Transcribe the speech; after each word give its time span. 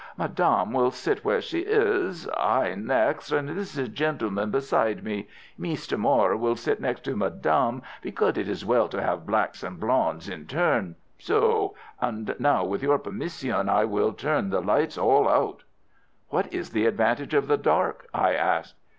Madame 0.17 0.73
will 0.73 0.89
sit 0.89 1.23
where 1.23 1.41
she 1.41 1.59
is, 1.59 2.27
I 2.35 2.73
next, 2.73 3.31
and 3.31 3.49
this 3.49 3.75
gentleman 3.89 4.49
beside 4.49 5.03
me. 5.03 5.27
Meester 5.59 5.95
Moir 5.95 6.35
will 6.35 6.55
sit 6.55 6.81
next 6.81 7.01
to 7.03 7.15
madame, 7.15 7.83
because 8.01 8.35
it 8.35 8.49
is 8.49 8.65
well 8.65 8.87
to 8.87 8.99
have 8.99 9.27
blacks 9.27 9.61
and 9.61 9.79
blondes 9.79 10.27
in 10.27 10.47
turn. 10.47 10.95
So! 11.19 11.75
And 11.99 12.35
now 12.39 12.65
with 12.65 12.81
your 12.81 12.97
permission 12.97 13.69
I 13.69 13.85
will 13.85 14.13
turn 14.13 14.49
the 14.49 14.59
lights 14.59 14.97
all 14.97 15.29
out." 15.29 15.65
"What 16.29 16.51
is 16.51 16.71
the 16.71 16.87
advantage 16.87 17.35
of 17.35 17.47
the 17.47 17.57
dark?" 17.57 18.07
I 18.11 18.33
asked. 18.33 18.77